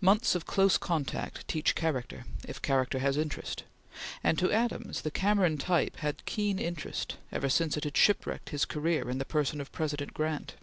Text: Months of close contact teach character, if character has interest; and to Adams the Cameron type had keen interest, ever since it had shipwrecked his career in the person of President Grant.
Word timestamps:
Months 0.00 0.36
of 0.36 0.46
close 0.46 0.78
contact 0.78 1.48
teach 1.48 1.74
character, 1.74 2.24
if 2.46 2.62
character 2.62 3.00
has 3.00 3.16
interest; 3.16 3.64
and 4.22 4.38
to 4.38 4.52
Adams 4.52 5.00
the 5.02 5.10
Cameron 5.10 5.58
type 5.58 5.96
had 5.96 6.24
keen 6.24 6.60
interest, 6.60 7.16
ever 7.32 7.48
since 7.48 7.76
it 7.76 7.82
had 7.82 7.96
shipwrecked 7.96 8.50
his 8.50 8.64
career 8.64 9.10
in 9.10 9.18
the 9.18 9.24
person 9.24 9.60
of 9.60 9.72
President 9.72 10.14
Grant. 10.14 10.54